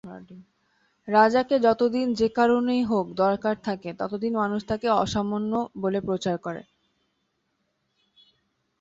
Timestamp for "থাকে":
3.63-3.89